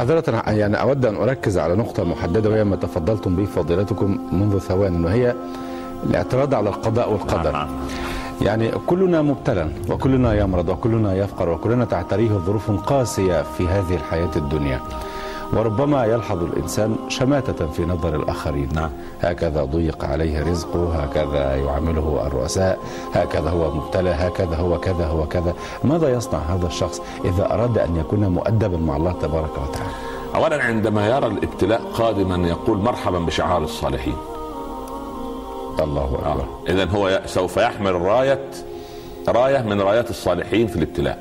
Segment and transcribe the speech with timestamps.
[0.00, 5.04] معذرة يعني أود أن أركز على نقطة محددة وهي ما تفضلتم به فضيلتكم منذ ثوان
[5.04, 5.34] وهي
[6.06, 7.68] الاعتراض على القضاء والقدر نعم.
[8.42, 14.80] يعني كلنا مبتلى وكلنا يمرض وكلنا يفقر وكلنا تعتريه ظروف قاسية في هذه الحياة الدنيا
[15.52, 18.68] وربما يلحظ الإنسان شماتة في نظر الآخرين.
[18.74, 18.90] نعم.
[19.20, 22.78] هكذا ضيق عليه رزقه هكذا يعامله الرؤساء
[23.14, 25.54] هكذا هو مبتلى هكذا هو كذا هو كذا.
[25.84, 29.90] ماذا يصنع هذا الشخص إذا أراد أن يكون مؤدبا مع الله تبارك وتعالى؟
[30.34, 34.16] اولا عندما يرى الابتلاء قادما يقول مرحبا بشعار الصالحين.
[35.80, 36.44] الله أكبر.
[36.68, 38.40] اذا هو ي- سوف يحمل راية
[39.28, 41.18] راية من رايات الصالحين في الابتلاء.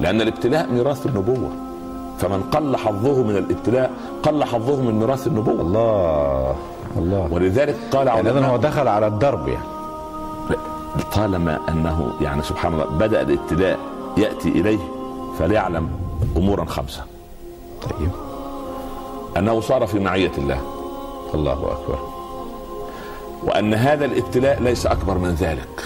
[0.00, 1.50] لأن الابتلاء ميراث النبوة.
[2.18, 3.90] فمن قل حظه من الابتلاء
[4.22, 5.60] قل حظه من ميراث النبوة.
[5.60, 6.56] الله
[6.96, 7.28] الله.
[7.32, 9.72] ولذلك قال يعني إذن هو دخل على الدرب يعني.
[11.12, 13.78] طالما أنه يعني سبحان الله بدأ الابتلاء
[14.16, 14.78] يأتي إليه
[15.38, 15.90] فليعلم
[16.36, 17.04] أمورا خمسة.
[17.82, 18.10] طيب.
[19.36, 20.60] أنه صار في معية الله.
[21.34, 21.98] الله أكبر.
[23.44, 25.84] وأن هذا الابتلاء ليس أكبر من ذلك.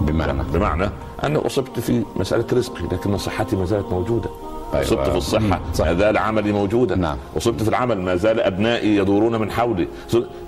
[0.00, 0.90] بمعنى؟ بمعنى
[1.24, 4.30] أن أصبت في مسألة رزقي لكن صحتي ما زالت موجودة.
[4.74, 4.84] أيوة.
[4.84, 5.20] أصبت في.
[5.20, 5.40] صح.
[5.40, 6.96] ما زال عملي موجودا.
[6.96, 7.16] نعم.
[7.36, 8.00] أصبت في العمل.
[8.00, 9.88] ما زال أبنائي يدورون من حولي.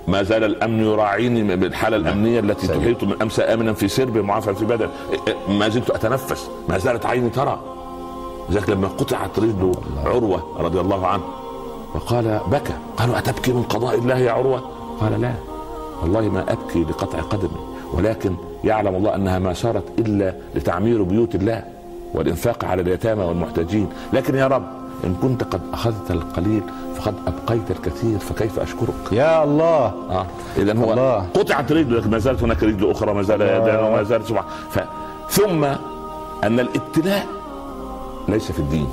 [0.07, 2.81] ما زال الأمن يراعيني بالحالة الأمنية التي سليم.
[2.81, 4.87] تحيط من أمس آمنا في سرب معافى في بدن.
[5.49, 6.49] ما زلت أتنفس.
[6.69, 7.59] ما زالت عيني ترى.
[8.49, 9.71] لذلك لما قطعت رجل
[10.05, 11.23] عروة رضي الله عنه
[11.95, 12.73] وقال بكى.
[12.97, 14.61] قالوا أتبكي من قضاء الله يا عروة؟
[15.01, 15.33] قال لا.
[16.01, 17.59] والله ما أبكي لقطع قدمي.
[17.93, 21.63] ولكن يعلم الله أنها ما صارت إلا لتعمير بيوت الله.
[22.13, 23.89] والإنفاق على اليتامى والمحتاجين.
[24.13, 24.63] لكن يا رب
[25.03, 26.63] إن كنت قد أخذت القليل
[26.95, 29.93] فقد أبقيت الكثير فكيف أشكرك؟ يا الله.
[30.09, 30.25] آه
[30.57, 31.25] اذا هو الله.
[31.33, 34.79] قطعت رجله لكن ما زالت هناك رجل أخرى ما زال يدان وما زالت سبحان ف...
[35.29, 35.63] ثم
[36.43, 37.27] أن الابتلاء
[38.29, 38.87] ليس في الدين.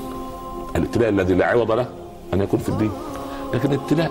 [0.77, 1.87] الابتلاء الذي لا عوض له
[2.35, 2.91] أن يكون في الدين.
[3.55, 4.11] لكن الابتلاء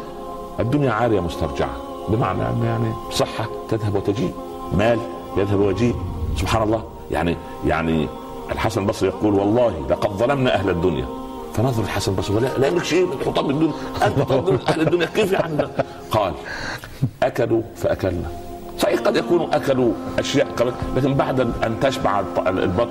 [0.60, 1.70] الدنيا عارية مسترجعة.
[2.10, 4.34] بمعنى أن يعني صحة تذهب وتجيء.
[4.78, 5.00] مال
[5.38, 5.96] يذهب ويجيء.
[6.38, 6.84] سبحان الله.
[7.12, 8.08] يعني يعني
[8.52, 11.06] الحسن البصري يقول والله لقد ظلمنا أهل الدنيا.
[11.54, 13.74] فنظر الحسن البصري لا, لا يملك شيء من حطام الدنيا.
[14.04, 15.58] انت تظلم أهل الدنيا كيف يعني؟
[16.12, 16.34] قال
[17.24, 18.28] أكلوا فأكلنا.
[18.80, 22.90] صحيح قد يكونوا أكلوا أشياء كمان لكن بعد أن تشبع البطن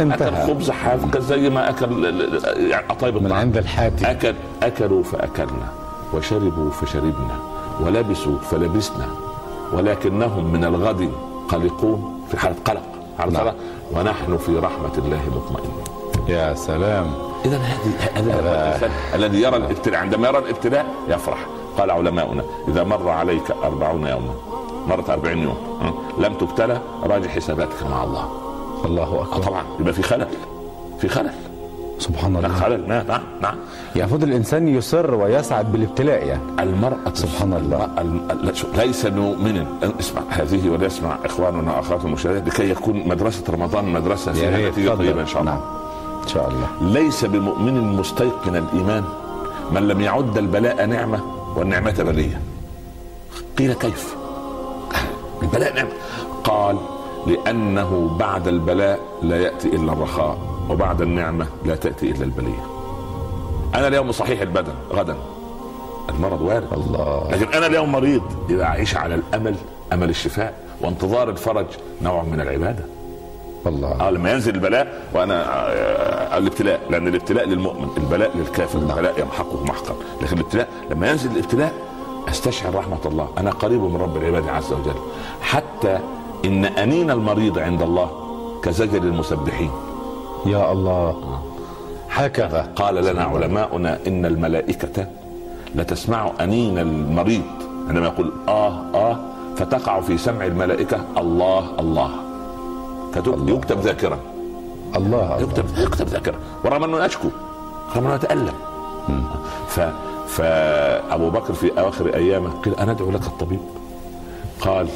[0.00, 0.28] انتهى.
[0.28, 2.04] أكل خبز حاف زي ما أكل
[2.56, 3.40] يعني أطيب من الطعام.
[3.40, 4.10] عند الحاتي.
[4.10, 5.68] أكل أكلوا فأكلنا
[6.14, 7.36] وشربوا فشربنا
[7.80, 9.08] ولبسوا فلبسنا
[9.72, 11.10] ولكنهم من الغد
[11.48, 12.82] قلقون في حالة قلق.
[13.20, 13.54] حالة نعم.
[13.92, 15.84] ونحن في رحمة الله مطمئنون
[16.28, 17.14] يا سلام.
[17.44, 21.46] إذا هذه هذا الإنسان الذي يرى الابتلاء عندما يرى الابتلاء يفرح.
[21.78, 24.34] قال علماؤنا إذا مر عليك أربعون يوما
[24.86, 25.56] مرت أربعين يوم؟
[26.18, 28.28] لم تبتلى راجع حساباتك مع الله.
[28.84, 29.42] الله أكبر.
[29.42, 30.28] طبعا يبقى في خلل.
[31.00, 31.32] في خلل.
[32.00, 32.48] سبحان الله.
[32.48, 33.56] خلل نعم نعم نعم
[33.96, 36.42] المفروض الإنسان يصر ويسعد بالابتلاء يعني.
[36.60, 37.88] المرأة سبحان الله.
[38.74, 39.66] ليس بمؤمن
[40.00, 44.94] اسمع هذه وليسمع إخواننا وأخواتنا المشاهدين لكي يكون مدرسة رمضان مدرسة فيها نتيجة.
[44.94, 45.52] طيبة إن شاء الله.
[45.52, 45.62] نعم.
[46.22, 46.68] إن شاء الله.
[47.00, 49.04] ليس بمؤمن مستيقن الإيمان.
[49.72, 51.20] من لم يعد البلاء نعمة
[51.56, 52.40] والنعمة بلية.
[53.58, 54.14] قيل كيف؟
[55.42, 55.92] البلاء نعمة.
[56.44, 56.76] قال
[57.26, 60.49] لأنه بعد البلاء لا يأتي إلا الرخاء.
[60.70, 62.66] وبعد النعمة لا تأتي إلا البلية.
[63.74, 65.16] أنا اليوم صحيح البدن غدا.
[66.08, 66.72] المرض وارد.
[66.72, 67.28] الله.
[67.30, 68.22] لكن أنا اليوم مريض.
[68.50, 69.54] إذا أعيش على الأمل
[69.92, 71.66] أمل الشفاء وانتظار الفرج
[72.02, 72.84] نوع من العبادة.
[73.66, 74.00] الله.
[74.00, 76.80] آه لما ينزل البلاء وأنا آه الابتلاء.
[76.90, 78.90] لأن الابتلاء للمؤمن البلاء للكافر نعم.
[78.90, 79.94] البلاء يمحقه محقا.
[80.22, 81.72] لكن الابتلاء لما ينزل الابتلاء
[82.28, 83.28] أستشعر رحمة الله.
[83.38, 85.00] أنا قريب من رب العباد عز وجل.
[85.42, 85.98] حتى
[86.44, 88.10] إن أنين المريض عند الله
[88.62, 89.70] كزجر المسبحين.
[90.46, 91.40] يا الله.
[92.10, 95.06] هكذا قال لنا علماؤنا إن الملائكة
[95.74, 97.42] لتسمع أنين المريض.
[97.88, 99.16] عندما يقول آه آه
[99.56, 102.10] فتقع في سمع الملائكة الله الله.
[103.46, 104.18] فيكتب ذاكرا
[104.96, 106.34] الله يكتب يكتب ذاكرا
[106.64, 107.28] ورغم أنه اشكو
[107.96, 108.54] رغم أنه اتالم
[109.68, 109.80] ف
[110.26, 113.60] فابو بكر في أواخر أيامه قيل أنا أدعو لك الطبيب؟
[114.60, 114.88] قال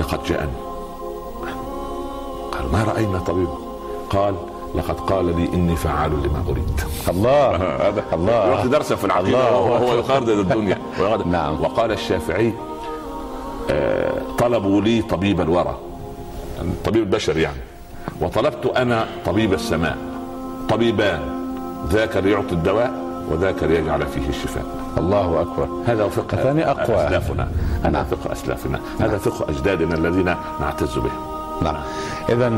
[0.00, 0.52] لقد جاءني.
[2.52, 3.48] قال ما رأينا طبيب؟
[4.14, 4.34] قال
[4.74, 6.80] لقد قال لي إني فعال لما أريد.
[7.08, 7.56] الله
[7.88, 8.32] هذا الله.
[8.32, 9.60] يعطي درسا في العقيدة الله.
[9.60, 10.78] وهو هو يقارد الدنيا.
[10.98, 11.60] ويقارد- نعم.
[11.60, 12.52] وقال الشافعي
[13.70, 15.78] آه، طلبوا لي طبيب الورى.
[16.84, 17.56] طبيب البشر يعني.
[18.20, 19.96] وطلبت أنا طبيب السماء.
[20.68, 21.20] طبيبان
[21.90, 22.92] ذاك ليعطي الدواء
[23.30, 24.64] وذاك ليجعل فيه الشفاء.
[24.98, 25.68] الله أكبر.
[25.86, 27.06] هذا فقه الثاني أقوى.
[27.06, 27.48] أسلافنا.
[27.82, 28.04] هذا نعم.
[28.04, 28.80] فقه أسلافنا.
[29.00, 31.76] هذا فقه أجدادنا الذين نعتز بهم نعم.
[32.28, 32.48] إذا